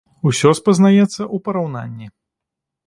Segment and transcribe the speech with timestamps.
[0.29, 2.07] Усё спазнаецца ў параўнанні.